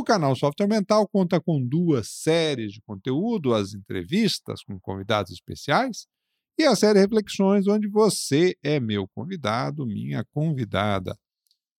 [0.00, 6.06] O canal Software Mental conta com duas séries de conteúdo, as entrevistas com convidados especiais
[6.58, 11.14] e a série Reflexões, onde você é meu convidado, minha convidada.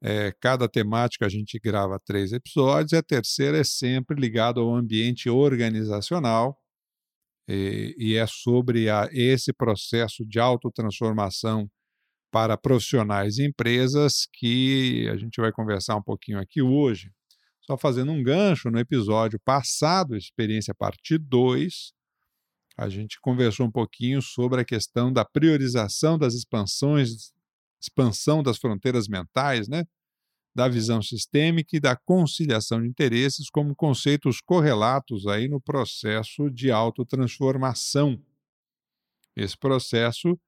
[0.02, 4.74] é, cada temática a gente grava três episódios, e a terceira é sempre ligada ao
[4.74, 6.58] ambiente organizacional,
[7.48, 11.70] e, e é sobre a, esse processo de autotransformação
[12.32, 17.12] para profissionais e empresas que a gente vai conversar um pouquinho aqui hoje.
[17.70, 21.94] Só fazendo um gancho, no episódio passado, Experiência Parte 2,
[22.76, 27.32] a gente conversou um pouquinho sobre a questão da priorização das expansões,
[27.80, 29.86] expansão das fronteiras mentais, né?
[30.56, 36.72] da visão sistêmica e da conciliação de interesses como conceitos correlatos aí no processo de
[36.72, 38.20] autotransformação.
[39.36, 40.40] Esse processo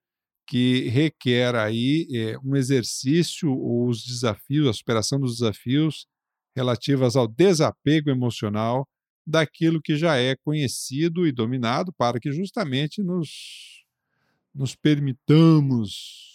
[0.48, 6.08] que requer aí é, um exercício os desafios, a superação dos desafios
[6.56, 8.88] relativas ao desapego emocional
[9.26, 13.86] daquilo que já é conhecido e dominado, para que justamente nos,
[14.54, 16.32] nos permitamos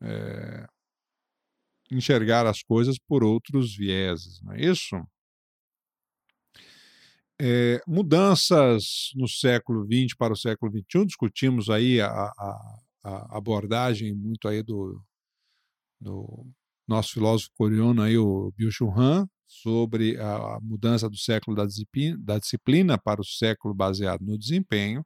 [0.00, 0.66] é,
[1.90, 4.96] enxergar as coisas por outros vieses, não é isso?
[7.40, 14.14] É, mudanças no século XX para o século XXI, discutimos aí a, a, a abordagem
[14.14, 15.02] muito aí do,
[16.00, 16.46] do
[16.86, 22.38] nosso filósofo coreano aí, o Byung-Chul Han, sobre a mudança do século da disciplina, da
[22.38, 25.04] disciplina para o século baseado no desempenho.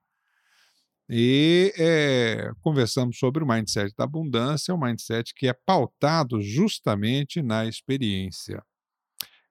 [1.10, 7.66] E é, conversamos sobre o mindset da abundância, um mindset que é pautado justamente na
[7.66, 8.62] experiência.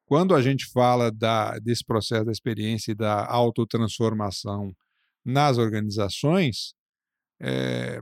[0.06, 4.72] Quando a gente fala da, desse processo da experiência e da autotransformação
[5.26, 6.74] nas organizações,
[7.42, 8.00] é,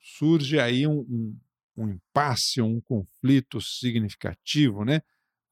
[0.00, 1.38] surge aí um, um,
[1.76, 5.00] um impasse, um conflito significativo, né?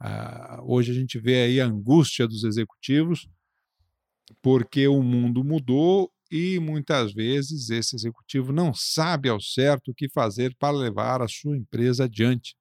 [0.00, 3.28] Ah, hoje a gente vê aí a angústia dos executivos
[4.42, 10.08] porque o mundo mudou e muitas vezes esse executivo não sabe ao certo o que
[10.08, 12.56] fazer para levar a sua empresa adiante.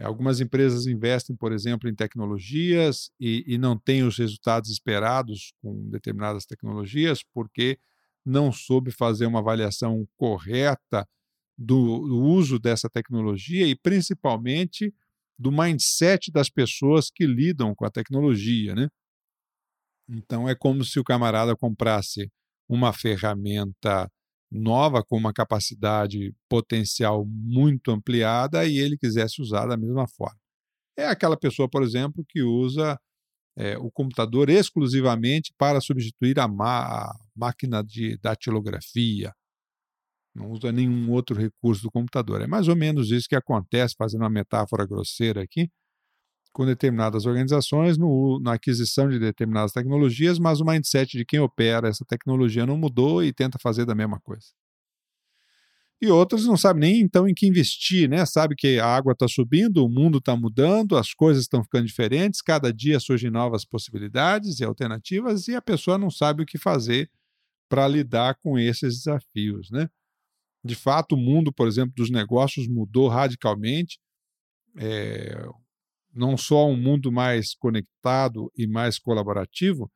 [0.00, 5.88] Algumas empresas investem, por exemplo, em tecnologias e, e não têm os resultados esperados com
[5.88, 7.78] determinadas tecnologias porque
[8.24, 11.06] não soube fazer uma avaliação correta
[11.56, 14.92] do, do uso dessa tecnologia e principalmente
[15.38, 18.88] do mindset das pessoas que lidam com a tecnologia, né?
[20.08, 22.30] Então é como se o camarada comprasse
[22.68, 24.10] uma ferramenta
[24.50, 30.38] nova com uma capacidade potencial muito ampliada e ele quisesse usar da mesma forma.
[30.96, 32.98] É aquela pessoa, por exemplo, que usa
[33.56, 39.32] é, o computador exclusivamente para substituir a, a máquina de datilografia,
[40.34, 42.40] não usa nenhum outro recurso do computador.
[42.42, 45.70] É mais ou menos isso que acontece, fazendo uma metáfora grosseira aqui,
[46.52, 51.88] com determinadas organizações no, na aquisição de determinadas tecnologias, mas o mindset de quem opera
[51.88, 54.46] essa tecnologia não mudou e tenta fazer da mesma coisa.
[56.00, 58.26] E outros não sabem nem então em que investir, né?
[58.26, 62.42] Sabe que a água está subindo, o mundo está mudando, as coisas estão ficando diferentes,
[62.42, 67.10] cada dia surgem novas possibilidades e alternativas e a pessoa não sabe o que fazer
[67.68, 69.88] para lidar com esses desafios, né?
[70.64, 73.98] De fato, o mundo, por exemplo, dos negócios mudou radicalmente.
[74.76, 75.46] É,
[76.14, 79.90] não só um mundo mais conectado e mais colaborativo,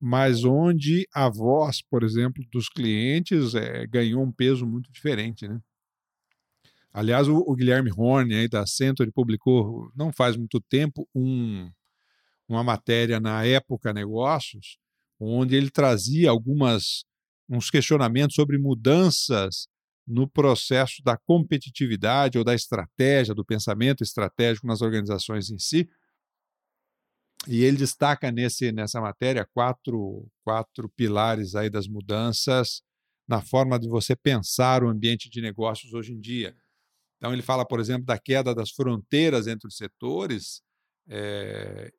[0.00, 5.60] mas onde a voz, por exemplo, dos clientes é, ganhou um peso muito diferente, né?
[6.92, 11.68] Aliás, o, o, Guilherme Horne, aí da Century, publicou não faz muito tempo um,
[12.48, 14.78] uma matéria na Época Negócios,
[15.18, 17.04] onde ele trazia algumas
[17.48, 19.66] uns questionamentos sobre mudanças
[20.06, 25.88] no processo da competitividade ou da estratégia, do pensamento estratégico nas organizações em si.
[27.46, 32.82] E ele destaca nesse, nessa matéria quatro, quatro pilares aí das mudanças
[33.26, 36.54] na forma de você pensar o ambiente de negócios hoje em dia.
[37.16, 40.62] Então, ele fala, por exemplo, da queda das fronteiras entre os setores,
[41.08, 41.90] é,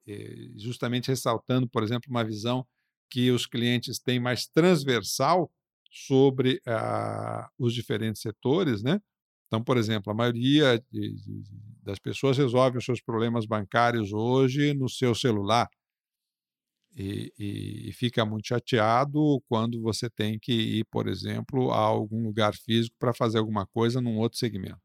[0.56, 2.66] justamente ressaltando, por exemplo, uma visão
[3.10, 5.51] que os clientes têm mais transversal
[5.96, 9.00] sobre ah, os diferentes setores, né?
[9.48, 11.44] Então, por exemplo, a maioria de, de,
[11.84, 15.70] das pessoas resolve os seus problemas bancários hoje no seu celular
[16.96, 22.24] e, e, e, fica muito chateado quando você tem que ir, por exemplo, a algum
[22.24, 24.85] lugar físico para fazer alguma coisa num outro segmento.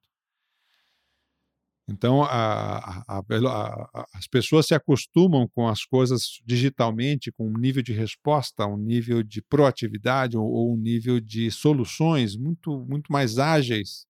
[1.90, 7.82] Então, a, a, a, as pessoas se acostumam com as coisas digitalmente, com um nível
[7.82, 13.38] de resposta, um nível de proatividade ou, ou um nível de soluções muito, muito mais
[13.38, 14.06] ágeis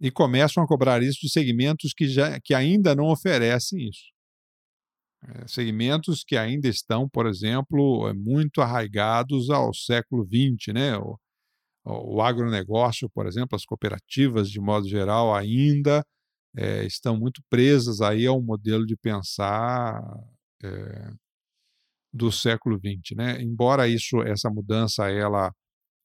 [0.00, 4.12] e começam a cobrar isso de segmentos que, já, que ainda não oferecem isso.
[5.26, 10.96] É, segmentos que ainda estão, por exemplo, é, muito arraigados ao século XX, né?
[10.96, 11.18] O,
[11.84, 16.02] o agronegócio, por exemplo, as cooperativas, de modo geral, ainda
[16.56, 20.00] é, estão muito presas aí ao modelo de pensar
[20.62, 21.10] é,
[22.12, 23.42] do século XX, né?
[23.42, 25.52] Embora isso, essa mudança, ela,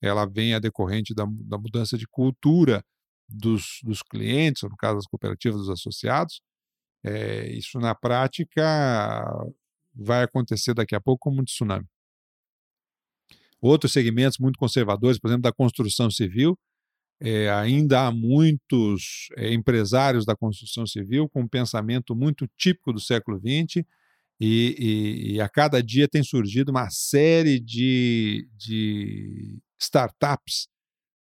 [0.02, 2.84] ela venha decorrente da, da mudança de cultura
[3.28, 6.42] dos, dos clientes, no caso das cooperativas dos associados,
[7.04, 8.64] é, isso na prática
[9.94, 11.86] vai acontecer daqui a pouco como um tsunami.
[13.62, 16.58] Outros segmentos muito conservadores, por exemplo, da construção civil,
[17.22, 23.00] é, ainda há muitos é, empresários da construção civil com um pensamento muito típico do
[23.00, 23.86] século XX
[24.40, 30.70] e, e, e a cada dia tem surgido uma série de, de startups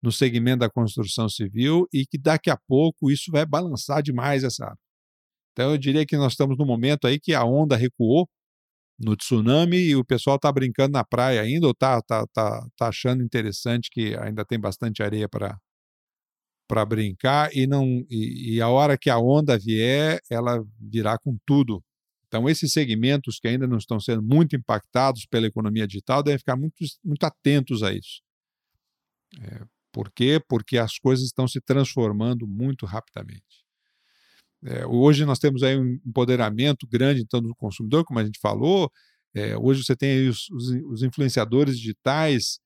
[0.03, 4.75] no segmento da construção civil e que daqui a pouco isso vai balançar demais essa.
[5.53, 8.29] Então eu diria que nós estamos no momento aí que a onda recuou
[8.99, 12.89] no tsunami e o pessoal está brincando na praia ainda ou está tá, tá, tá
[12.89, 15.59] achando interessante que ainda tem bastante areia para
[16.66, 21.37] para brincar e não e, e, a hora que a onda vier, ela virá com
[21.46, 21.82] tudo.
[22.26, 26.56] Então esses segmentos que ainda não estão sendo muito impactados pela economia digital devem ficar
[26.56, 28.22] muito, muito atentos a isso.
[29.40, 30.40] É, por quê?
[30.49, 33.64] Porque as coisas estão se transformando muito rapidamente.
[34.64, 38.90] É, hoje nós temos aí um empoderamento grande então do consumidor, como a gente falou.
[39.34, 42.58] É, hoje você tem os, os, os influenciadores digitais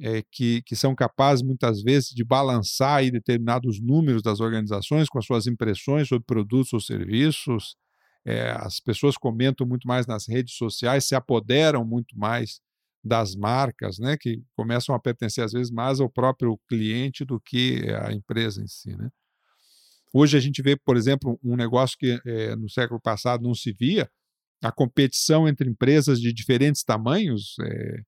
[0.00, 5.18] é, que, que são capazes, muitas vezes, de balançar aí determinados números das organizações com
[5.18, 7.76] as suas impressões sobre produtos ou serviços.
[8.24, 12.60] É, as pessoas comentam muito mais nas redes sociais, se apoderam muito mais
[13.02, 17.84] das marcas, né, que começam a pertencer, às vezes, mais ao próprio cliente do que
[18.02, 18.94] a empresa em si.
[18.96, 19.08] Né?
[20.12, 23.72] Hoje a gente vê, por exemplo, um negócio que é, no século passado não se
[23.72, 24.10] via,
[24.62, 28.00] a competição entre empresas de diferentes tamanhos, é,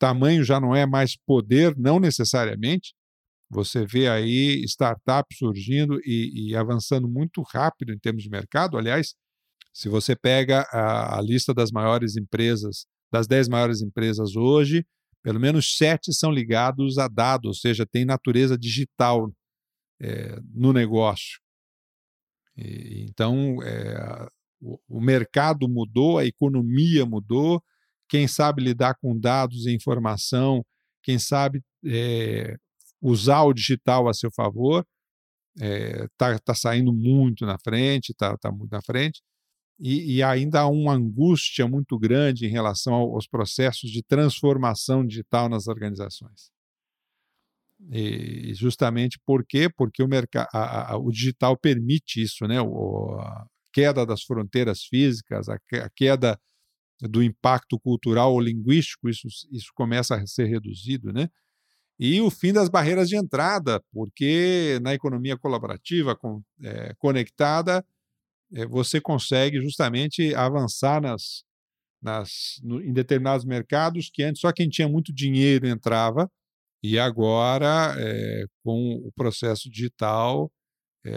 [0.00, 2.94] tamanho já não é mais poder, não necessariamente.
[3.50, 8.78] Você vê aí startups surgindo e, e avançando muito rápido em termos de mercado.
[8.78, 9.14] Aliás,
[9.72, 14.84] se você pega a, a lista das maiores empresas, das dez maiores empresas hoje,
[15.22, 19.30] pelo menos sete são ligados a dados, ou seja, tem natureza digital
[20.00, 21.40] é, no negócio.
[22.56, 24.28] E, então, é,
[24.60, 27.62] o, o mercado mudou, a economia mudou,
[28.10, 30.66] quem sabe lidar com dados e informação,
[31.00, 32.56] quem sabe é,
[33.00, 34.84] usar o digital a seu favor,
[35.54, 39.22] está é, tá saindo muito na frente, está tá muito na frente,
[39.78, 45.48] e, e, ainda há uma angústia muito grande em relação aos processos de transformação digital
[45.48, 46.50] nas organizações.
[47.90, 49.70] E justamente por quê?
[49.74, 50.08] Porque o,
[50.52, 52.60] a, a, o digital permite isso, né?
[52.60, 56.38] O, a queda das fronteiras físicas, a, a queda
[57.08, 61.28] do impacto cultural ou linguístico, isso, isso começa a ser reduzido, né?
[61.98, 67.84] E o fim das barreiras de entrada, porque na economia colaborativa, com, é, conectada,
[68.54, 71.44] é, você consegue justamente avançar nas,
[72.02, 76.30] nas, no, em determinados mercados que antes só quem tinha muito dinheiro entrava,
[76.82, 80.50] e agora, é, com o processo digital,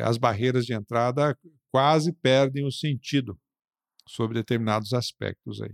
[0.02, 1.38] as barreiras de entrada
[1.72, 3.38] quase perdem o sentido
[4.08, 5.74] sobre determinados aspectos aí.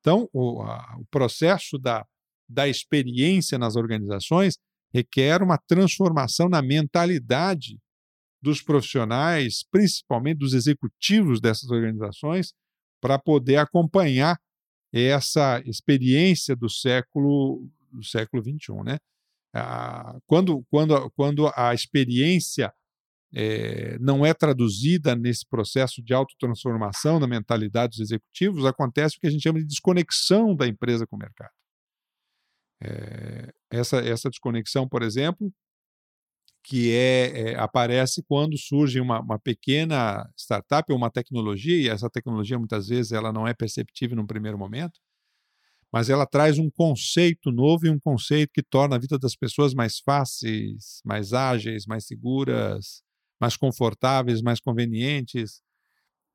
[0.00, 2.04] Então, o, a, o processo da,
[2.48, 4.56] da experiência nas organizações
[4.92, 7.78] requer uma transformação na mentalidade
[8.40, 12.52] dos profissionais, principalmente dos executivos dessas organizações,
[13.00, 14.38] para poder acompanhar
[14.92, 18.98] essa experiência do século do século 21, né?
[19.54, 22.72] Ah, quando, quando, quando a experiência
[23.34, 29.26] é, não é traduzida nesse processo de autotransformação na mentalidade dos executivos, acontece o que
[29.26, 31.52] a gente chama de desconexão da empresa com o mercado.
[32.80, 35.52] É, essa, essa desconexão, por exemplo,
[36.62, 42.10] que é, é, aparece quando surge uma, uma, pequena startup ou uma tecnologia, e essa
[42.10, 45.00] tecnologia muitas vezes ela não é perceptível num primeiro momento,
[45.92, 49.72] mas ela traz um conceito novo e um conceito que torna a vida das pessoas
[49.72, 53.02] mais fáceis, mais ágeis, mais seguras,
[53.40, 55.62] mais confortáveis, mais convenientes.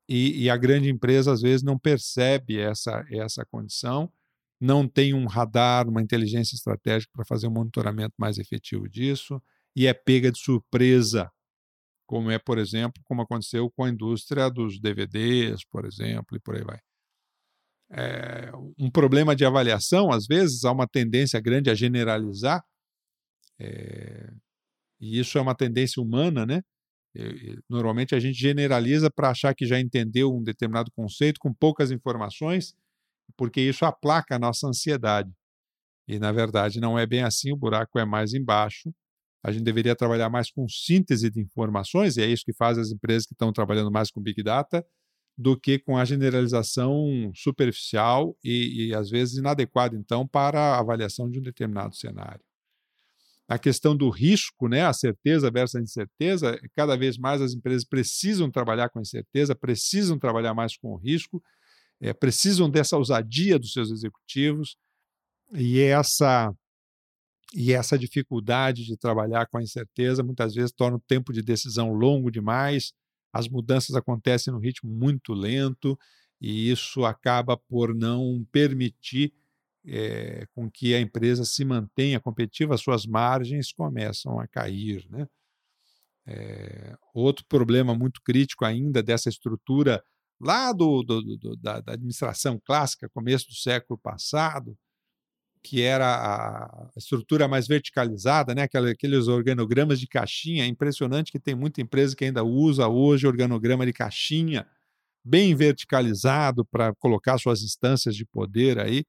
[0.08, 4.12] E, e a grande empresa às vezes não percebe essa, essa condição,
[4.60, 9.42] não tem um radar, uma inteligência estratégica para fazer um monitoramento mais efetivo disso
[9.76, 11.30] e é pega de surpresa,
[12.06, 16.54] como é, por exemplo, como aconteceu com a indústria dos DVDs, por exemplo, e por
[16.54, 16.78] aí vai.
[17.90, 22.64] É, um problema de avaliação, às vezes, há uma tendência grande a generalizar,
[23.58, 24.32] é,
[25.00, 26.62] e isso é uma tendência humana, né?
[27.68, 32.74] Normalmente a gente generaliza para achar que já entendeu um determinado conceito com poucas informações,
[33.36, 35.30] porque isso aplaca a nossa ansiedade.
[36.08, 38.92] E, na verdade, não é bem assim, o buraco é mais embaixo
[39.44, 42.90] a gente deveria trabalhar mais com síntese de informações, e é isso que faz as
[42.90, 44.84] empresas que estão trabalhando mais com Big Data,
[45.36, 51.30] do que com a generalização superficial e, e às vezes inadequada, então, para a avaliação
[51.30, 52.40] de um determinado cenário.
[53.46, 57.84] A questão do risco, né, a certeza versus a incerteza, cada vez mais as empresas
[57.84, 61.42] precisam trabalhar com a incerteza, precisam trabalhar mais com o risco,
[62.00, 64.76] é, precisam dessa ousadia dos seus executivos,
[65.52, 66.52] e essa
[67.56, 71.92] e essa dificuldade de trabalhar com a incerteza muitas vezes torna o tempo de decisão
[71.92, 72.92] longo demais,
[73.32, 75.98] as mudanças acontecem num ritmo muito lento,
[76.40, 79.32] e isso acaba por não permitir
[79.86, 85.06] é, com que a empresa se mantenha competitiva, as suas margens começam a cair.
[85.10, 85.26] Né?
[86.26, 90.02] É, outro problema muito crítico ainda dessa estrutura
[90.40, 94.76] lá do, do, do da, da administração clássica, começo do século passado,
[95.62, 98.64] que era a estrutura mais verticalizada, né?
[98.64, 100.64] aqueles organogramas de caixinha.
[100.64, 104.66] É impressionante que tem muita empresa que ainda usa hoje organograma de caixinha,
[105.24, 109.04] bem verticalizado para colocar suas instâncias de poder aí.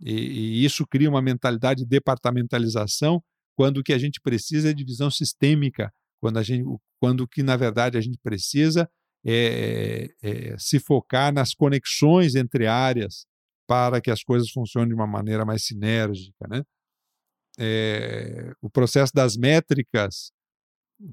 [0.00, 3.22] E, e, isso cria uma mentalidade de departamentalização,
[3.56, 6.64] quando o que a gente precisa é divisão sistêmica, quando, a gente,
[7.00, 8.88] quando o que na verdade a gente precisa
[9.26, 13.26] é, é, é se focar nas conexões entre áreas,
[13.68, 16.48] para que as coisas funcionem de uma maneira mais sinérgica.
[16.48, 16.62] Né?
[17.58, 20.32] É, o processo das métricas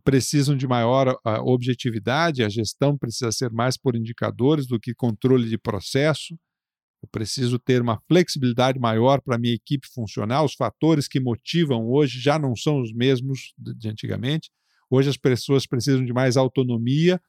[0.03, 5.57] precisam de maior objetividade, a gestão precisa ser mais por indicadores do que controle de
[5.59, 6.35] processo.
[7.05, 10.43] Eu preciso ter uma flexibilidade maior para a minha equipe funcionar.
[10.43, 14.49] Os fatores que motivam hoje já não são os mesmos de antigamente.
[14.89, 17.21] Hoje as pessoas precisam de mais autonomia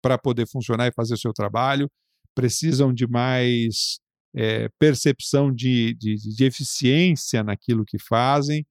[0.00, 1.90] para poder funcionar e fazer o seu trabalho,
[2.32, 3.98] precisam de mais
[4.36, 8.64] é, percepção de, de, de, eficiência naquilo que fazem,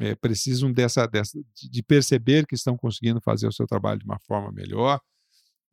[0.00, 4.18] é, precisam dessa, dessa, de perceber que estão conseguindo fazer o seu trabalho de uma
[4.26, 5.00] forma melhor,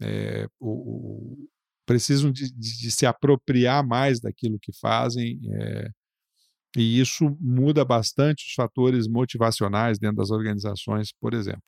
[0.01, 1.49] é, o,
[1.91, 5.39] precisam de, de, se apropriar mais daquilo que fazem,
[6.75, 11.63] e isso muda bastante os fatores motivacionais dentro das organizações, por exemplo.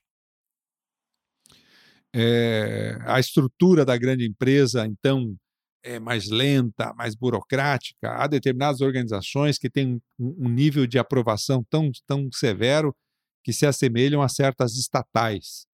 [2.16, 5.36] É, a estrutura da grande empresa, então,
[5.84, 8.12] é mais lenta, mais burocrática.
[8.12, 12.96] Há determinadas organizações que têm um, um nível de aprovação tão, tão severo
[13.44, 15.66] que se assemelham a certas estatais,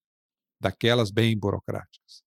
[0.60, 2.24] daquelas bem burocráticas.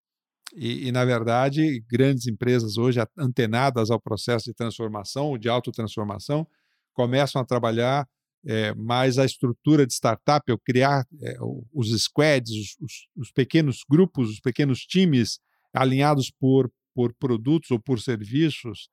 [0.54, 6.46] E, e, na verdade, grandes empresas hoje antenadas ao processo de transformação de autotransformação
[6.92, 8.06] começam a trabalhar
[8.44, 11.36] é, mais a estrutura de startup, ou criar é,
[11.72, 15.38] os squads, os, os, os, pequenos grupos, os pequenos times
[15.72, 18.88] alinhados por por produtos ou por serviços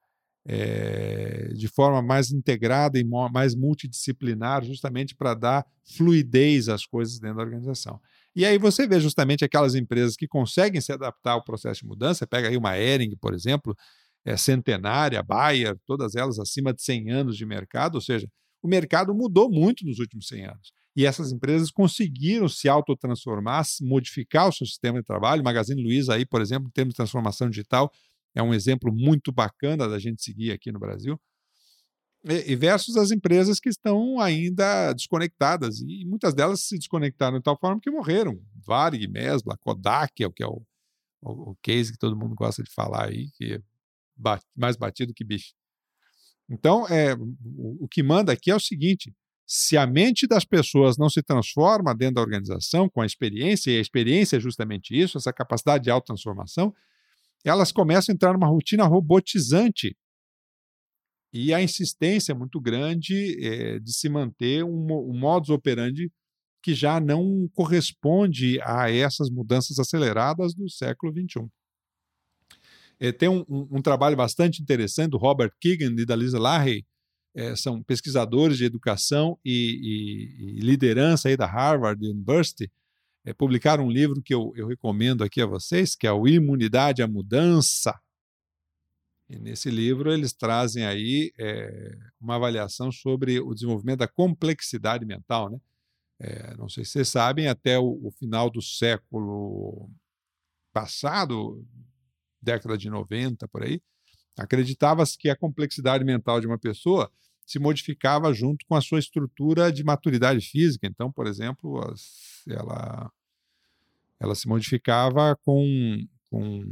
[0.45, 7.37] é, de forma mais integrada e mais multidisciplinar, justamente para dar fluidez às coisas dentro
[7.37, 7.99] da organização.
[8.35, 12.27] E aí você vê justamente aquelas empresas que conseguem se adaptar ao processo de mudança,
[12.27, 13.75] pega aí uma Ering, por exemplo,
[14.25, 18.27] é centenária, Bayer, todas elas acima de 100 anos de mercado, ou seja,
[18.61, 20.71] o mercado mudou muito nos últimos 100 anos.
[20.95, 25.43] E essas empresas conseguiram se autotransformar, modificar o seu sistema de trabalho.
[25.43, 27.89] Magazine Luiza, aí, por exemplo, em termos de transformação digital,
[28.35, 31.19] é um exemplo muito bacana da gente seguir aqui no Brasil.
[32.25, 35.79] E, versus as empresas que estão ainda desconectadas.
[35.79, 38.41] E muitas delas se desconectaram de tal forma que morreram.
[38.65, 40.61] Varig, Mesbla, Kodak, é o que é o,
[41.21, 43.61] o, o case que todo mundo gosta de falar aí, que é
[44.55, 45.53] mais batido que bicho.
[46.49, 49.13] Então, é, o, o que manda aqui é o seguinte:
[49.47, 53.77] se a mente das pessoas não se transforma dentro da organização com a experiência, e
[53.77, 56.73] a experiência é justamente isso, essa capacidade de autotransformação,
[57.43, 59.95] elas começam a entrar numa rotina robotizante.
[61.31, 66.11] E a insistência é muito grande é, de se manter um, um modus operandi
[66.61, 71.47] que já não corresponde a essas mudanças aceleradas do século XXI.
[72.99, 76.85] É, tem um, um, um, trabalho bastante interessante do Robert Keegan e da Lisa Lahey,
[77.33, 82.69] é, são pesquisadores de educação e, e, e, liderança aí da Harvard University,
[83.23, 87.01] é, publicaram um livro que eu, eu recomendo aqui a vocês, que é o Imunidade
[87.01, 87.97] à Mudança.
[89.29, 95.49] E nesse livro eles trazem aí é, uma avaliação sobre o desenvolvimento da complexidade mental,
[95.51, 95.59] né?
[96.21, 99.89] É, não sei se vocês sabem, até o, o final do século
[100.73, 101.65] passado,
[102.41, 103.81] década de 90 por aí,
[104.37, 107.09] acreditava-se que a complexidade mental de uma pessoa
[107.45, 110.87] se modificava junto com a sua estrutura de maturidade física.
[110.87, 111.81] Então, por exemplo,
[112.47, 113.11] ela,
[114.19, 116.63] ela se modificava com, com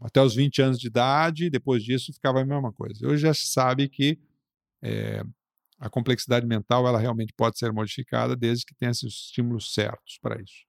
[0.00, 3.06] até os 20 anos de idade, depois disso ficava a mesma coisa.
[3.06, 4.18] Hoje já se sabe que
[4.82, 5.22] é,
[5.78, 10.40] a complexidade mental ela realmente pode ser modificada desde que tenha esses estímulos certos para
[10.40, 10.66] isso.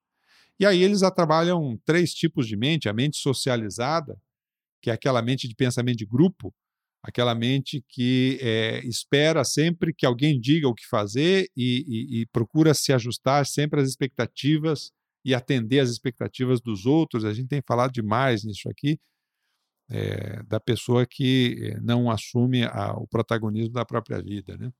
[0.58, 4.20] E aí eles trabalham três tipos de mente: a mente socializada,
[4.80, 6.54] que é aquela mente de pensamento de grupo,
[7.02, 12.26] aquela mente que é, espera sempre que alguém diga o que fazer e, e, e,
[12.26, 14.92] procura se ajustar sempre às expectativas
[15.24, 17.24] e atender às expectativas dos outros.
[17.24, 18.98] A gente tem falado demais nisso aqui,
[19.90, 24.56] é, da pessoa que eh, não assume a, o protagonismo da própria vida.
[24.56, 24.72] Né?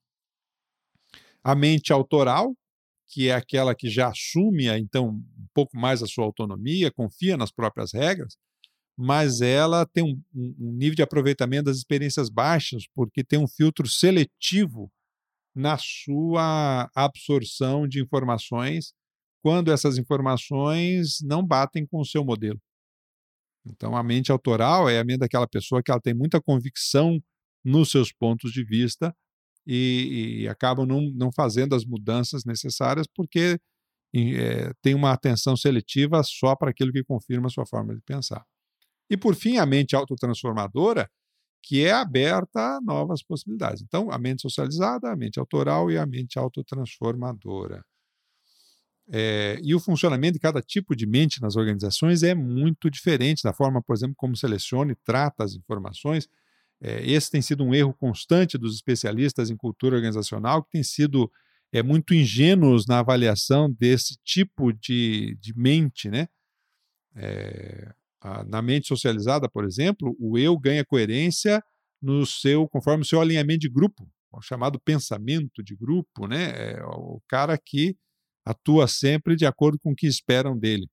[1.42, 2.54] A mente autoral,
[3.08, 7.50] que é aquela que já assume então um pouco mais a sua autonomia, confia nas
[7.50, 8.36] próprias regras,
[8.96, 13.88] mas ela tem um, um, nível de aproveitamento das experiências baixas, porque tem um filtro
[13.88, 14.92] seletivo
[15.54, 18.92] na sua absorção de informações,
[19.42, 22.60] quando essas informações não batem com o seu modelo.
[23.66, 27.20] Então, a mente autoral é a mente daquela pessoa que ela tem muita convicção
[27.64, 29.14] nos seus pontos de vista
[29.66, 33.58] e, e acabam não, não fazendo as mudanças necessárias porque
[34.14, 38.44] é, tem uma atenção seletiva só para aquilo que confirma a sua forma de pensar.
[39.10, 41.08] E, por fim, a mente autotransformadora,
[41.62, 43.82] que é aberta a novas possibilidades.
[43.82, 47.84] Então, a mente socializada, a mente autoral e a mente autotransformadora.
[49.12, 53.52] É, e o funcionamento de cada tipo de mente nas organizações é muito diferente da
[53.52, 56.28] forma, por exemplo, como seleciona e trata as informações.
[56.80, 61.30] É, esse tem sido um erro constante dos especialistas em cultura organizacional, que tem sido
[61.72, 66.28] é, muito ingênuos na avaliação desse tipo de, de mente, né?
[67.16, 67.92] É,
[68.46, 71.62] na mente socializada, por exemplo, o eu ganha coerência
[72.00, 76.74] no seu, conforme o seu alinhamento de grupo, o chamado pensamento de grupo, né?
[76.74, 77.96] É o cara que
[78.44, 80.88] atua sempre de acordo com o que esperam dele.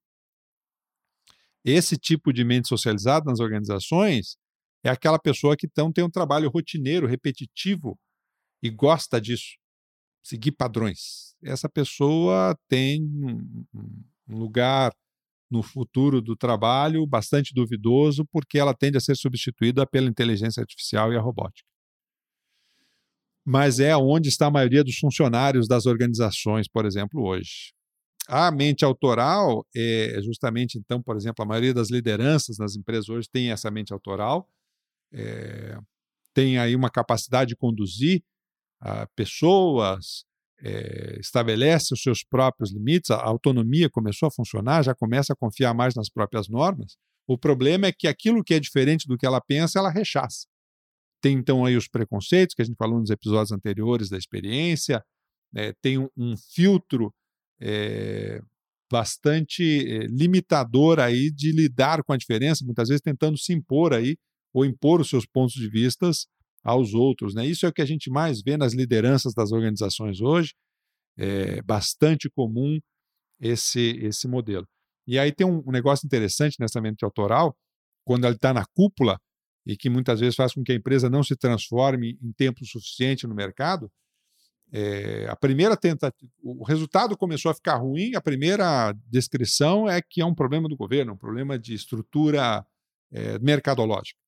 [1.64, 4.38] Esse tipo de mente socializada nas organizações
[4.84, 8.00] é aquela pessoa que então tem um trabalho rotineiro, repetitivo
[8.64, 9.58] e gosta disso,
[10.24, 11.36] seguir padrões.
[11.44, 14.94] Essa pessoa tem um lugar
[15.50, 21.14] no futuro do trabalho bastante duvidoso, porque ela tende a ser substituída pela inteligência artificial
[21.14, 21.68] e a robótica.
[23.50, 27.72] Mas é onde está a maioria dos funcionários das organizações, por exemplo, hoje.
[28.28, 33.30] A mente autoral é justamente, então, por exemplo, a maioria das lideranças nas empresas hoje
[33.32, 34.50] tem essa mente autoral,
[35.14, 35.78] é,
[36.34, 38.22] tem aí uma capacidade de conduzir
[38.84, 40.26] uh, pessoas,
[40.62, 45.74] é, estabelece os seus próprios limites, a autonomia começou a funcionar, já começa a confiar
[45.74, 46.98] mais nas próprias normas.
[47.26, 50.48] O problema é que aquilo que é diferente do que ela pensa, ela rechaça.
[51.22, 55.04] Tem então aí os preconceitos que a gente falou nos episódios anteriores da experiência,
[55.56, 57.14] é, tem um, um filtro
[57.60, 58.40] é,
[58.92, 64.16] bastante limitador aí de lidar com a diferença, muitas vezes tentando se impor aí
[64.54, 66.28] ou impor os seus pontos de vistas
[66.64, 67.34] aos outros.
[67.34, 67.46] Né?
[67.46, 70.54] Isso é o que a gente mais vê nas lideranças das organizações hoje,
[71.18, 72.80] é bastante comum
[73.40, 74.68] esse, esse modelo.
[75.08, 77.56] E aí tem um, um negócio interessante nessa mente autoral,
[78.06, 79.18] quando ela está na cúpula,
[79.68, 83.28] e que muitas vezes faz com que a empresa não se transforme em tempo suficiente
[83.28, 83.92] no mercado,
[84.72, 90.22] é, a primeira tentativa, o resultado começou a ficar ruim, a primeira descrição é que
[90.22, 92.66] é um problema do governo, um problema de estrutura
[93.12, 94.20] é, mercadológica.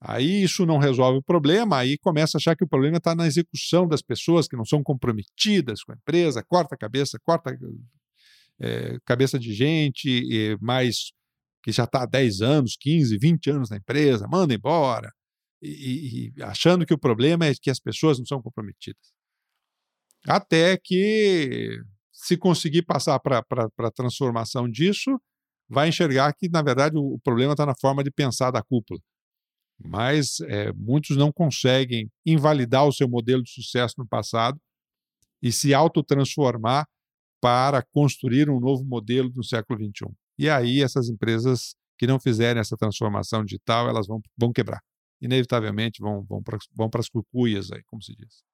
[0.00, 3.26] Aí isso não resolve o problema, aí começa a achar que o problema está na
[3.26, 7.56] execução das pessoas que não são comprometidas com a empresa, corta a cabeça, corta
[8.60, 11.12] é, cabeça de gente, mais
[11.66, 15.12] que já está há 10 anos, 15, 20 anos na empresa, manda embora,
[15.60, 19.12] e, e, achando que o problema é que as pessoas não são comprometidas.
[20.28, 21.80] Até que,
[22.12, 23.42] se conseguir passar para
[23.78, 25.20] a transformação disso,
[25.68, 29.00] vai enxergar que, na verdade, o, o problema está na forma de pensar da cúpula
[29.78, 34.58] mas é, muitos não conseguem invalidar o seu modelo de sucesso no passado
[35.42, 36.86] e se autotransformar
[37.40, 40.06] para construir um novo modelo no século XXI.
[40.38, 44.80] E aí essas empresas que não fizerem essa transformação digital, elas vão, vão quebrar.
[45.20, 48.44] Inevitavelmente vão, vão para vão as cucuias, aí, como se diz.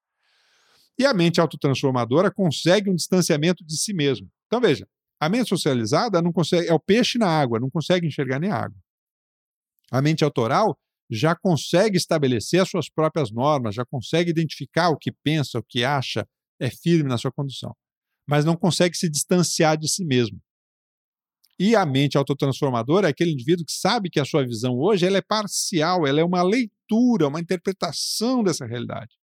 [0.98, 4.30] E a mente autotransformadora consegue um distanciamento de si mesmo.
[4.46, 4.86] Então, veja,
[5.18, 8.78] a mente socializada não consegue, é o peixe na água, não consegue enxergar nem água.
[9.90, 10.78] A mente autoral
[11.10, 15.84] já consegue estabelecer as suas próprias normas, já consegue identificar o que pensa, o que
[15.84, 16.26] acha,
[16.58, 17.74] é firme na sua condução,
[18.26, 20.40] mas não consegue se distanciar de si mesmo.
[21.62, 25.18] E a mente autotransformadora é aquele indivíduo que sabe que a sua visão hoje ela
[25.18, 29.14] é parcial, ela é uma leitura, uma interpretação dessa realidade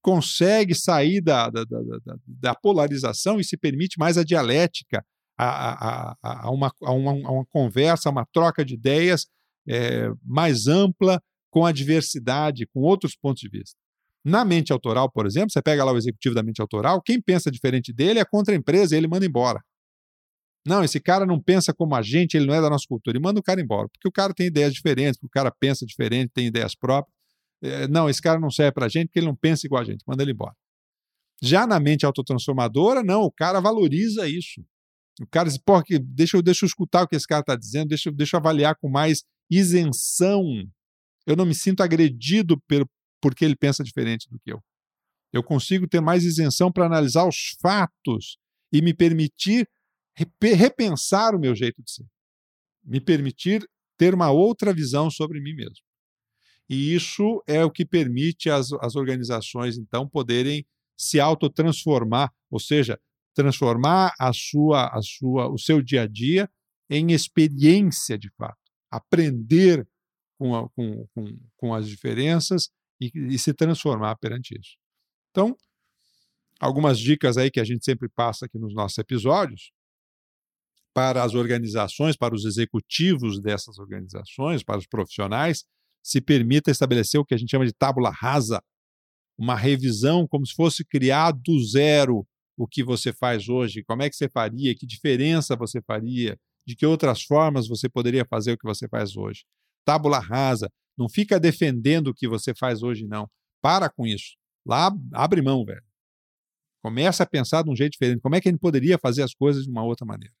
[0.00, 5.04] consegue sair da, da, da, da, polarização e se permite mais a dialética,
[5.38, 9.28] a, a, a, uma, a, uma, a uma conversa, uma troca de ideias
[9.68, 13.76] é, mais ampla com a diversidade, com outros pontos de vista.
[14.24, 17.50] Na mente autoral, por exemplo, você pega lá o executivo da mente autoral, quem pensa
[17.50, 19.62] diferente dele é contra a empresa ele manda embora.
[20.66, 23.20] Não, esse cara não pensa como a gente, ele não é da nossa cultura, e
[23.20, 26.30] manda o cara embora, porque o cara tem ideias diferentes, porque o cara pensa diferente,
[26.32, 27.12] tem ideias próprias,
[27.62, 29.84] é, não, esse cara não serve para a gente porque ele não pensa igual a
[29.84, 30.54] gente, manda ele embora.
[31.40, 34.64] Já na mente autotransformadora, não, o cara valoriza isso.
[35.20, 37.88] O cara diz, pô, deixa, eu, deixa eu escutar o que esse cara está dizendo,
[37.88, 40.44] deixa, deixa eu avaliar com mais isenção.
[41.26, 42.88] Eu não me sinto agredido pelo,
[43.20, 44.60] porque ele pensa diferente do que eu.
[45.32, 48.38] Eu consigo ter mais isenção para analisar os fatos
[48.72, 49.68] e me permitir
[50.40, 52.06] repensar o meu jeito de ser.
[52.84, 55.84] Me permitir ter uma outra visão sobre mim mesmo.
[56.68, 62.98] E isso é o que permite as, as organizações, então, poderem se autotransformar, ou seja,
[63.34, 66.50] transformar a sua, a sua, o seu dia a dia
[66.88, 68.58] em experiência de fato,
[68.90, 69.86] aprender
[70.38, 72.70] com, a, com, com, com as diferenças
[73.00, 74.76] e, e se transformar perante isso.
[75.30, 75.56] Então,
[76.60, 79.72] algumas dicas aí que a gente sempre passa aqui nos nossos episódios
[80.94, 85.64] para as organizações, para os executivos dessas organizações, para os profissionais,
[86.02, 88.62] se permita estabelecer o que a gente chama de tábula rasa,
[89.38, 92.26] uma revisão como se fosse criar do zero
[92.56, 96.76] o que você faz hoje, como é que você faria, que diferença você faria, de
[96.76, 99.44] que outras formas você poderia fazer o que você faz hoje.
[99.84, 103.28] Tábula rasa, não fica defendendo o que você faz hoje, não.
[103.60, 104.36] Para com isso.
[104.66, 105.82] Lá, abre mão, velho.
[106.82, 108.20] Começa a pensar de um jeito diferente.
[108.20, 110.34] Como é que gente poderia fazer as coisas de uma outra maneira?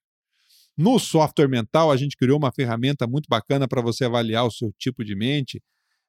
[0.82, 4.74] No software mental, a gente criou uma ferramenta muito bacana para você avaliar o seu
[4.76, 5.62] tipo de mente,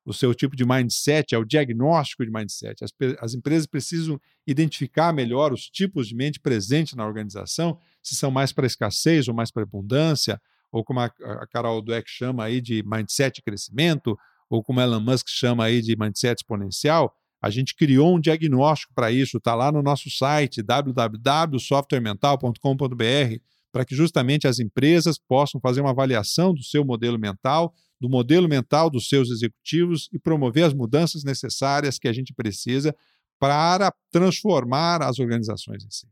[0.04, 2.84] o seu tipo de mindset, é o diagnóstico de mindset.
[2.84, 8.32] As, as empresas precisam identificar melhor os tipos de mente presentes na organização, se são
[8.32, 12.60] mais para escassez ou mais para abundância, ou como a, a Carol Dweck chama aí
[12.60, 14.18] de mindset crescimento,
[14.50, 17.16] ou como Elon Musk chama aí de mindset exponencial.
[17.40, 23.96] A gente criou um diagnóstico para isso, está lá no nosso site www.softwaremental.com.br para que
[23.96, 29.10] justamente as empresas possam fazer uma avaliação do seu modelo mental, do modelo mental dos
[29.10, 32.96] seus executivos e promover as mudanças necessárias que a gente precisa
[33.40, 36.08] para transformar as organizações em si.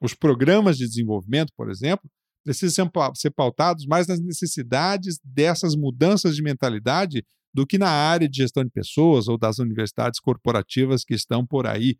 [0.00, 2.10] Os programas de desenvolvimento, por exemplo,
[2.42, 7.22] precisam ser pautados mais nas necessidades dessas mudanças de mentalidade
[7.52, 11.66] do que na área de gestão de pessoas ou das universidades corporativas que estão por
[11.66, 11.98] aí.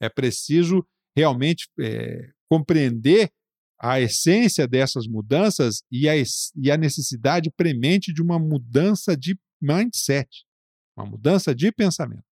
[0.00, 0.84] É preciso
[1.16, 3.30] realmente é, compreender
[3.80, 6.14] a essência dessas mudanças e a,
[6.56, 10.28] e a necessidade premente de uma mudança de mindset,
[10.96, 12.24] uma mudança de pensamento.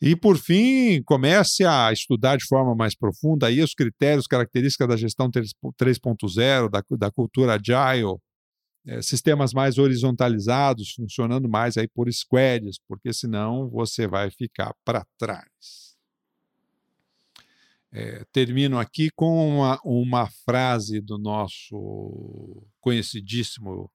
[0.00, 4.96] E, por fim, comece a estudar de forma mais profunda aí os critérios, características da
[4.96, 8.18] gestão 3.0, da, da cultura agile,
[8.86, 15.04] é, sistemas mais horizontalizados, funcionando mais aí por squads, porque senão você vai ficar para
[15.18, 15.85] trás.
[17.98, 23.90] É, termino aqui com uma, uma frase do nosso conhecidíssimo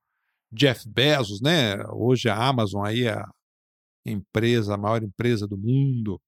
[0.51, 1.77] Jeff Bezos, né?
[1.93, 3.29] Hoje a Amazon aí é a
[4.03, 6.19] empresa, a maior empresa do mundo.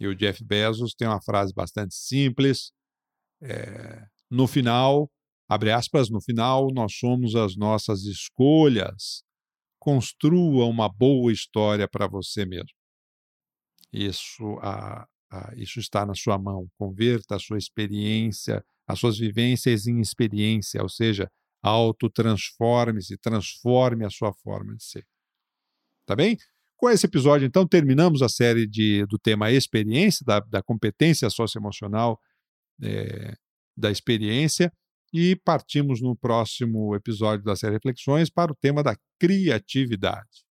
[0.00, 2.72] E o Jeff Bezos tem uma frase bastante simples.
[3.42, 5.10] É, no final,
[5.46, 9.22] abre aspas, no final nós somos as nossas escolhas.
[9.78, 12.72] Construa uma boa história para você mesmo.
[13.92, 16.68] Isso, a, ah, isso está na sua mão.
[16.78, 21.30] Converta a sua experiência, as suas vivências em experiência, ou seja,
[21.62, 25.06] autotransforme-se, transforme a sua forma de ser.
[26.06, 26.36] Tá bem?
[26.76, 32.18] Com esse episódio, então, terminamos a série de, do tema experiência, da, da competência socioemocional
[32.82, 33.34] é,
[33.76, 34.72] da experiência,
[35.12, 40.47] e partimos no próximo episódio da série Reflexões para o tema da criatividade.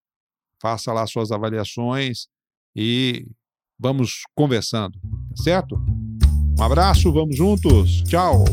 [0.61, 2.27] faça lá suas avaliações
[2.75, 3.25] e
[3.79, 5.75] vamos conversando, tá certo?
[6.59, 8.03] Um abraço, vamos juntos.
[8.03, 8.43] Tchau.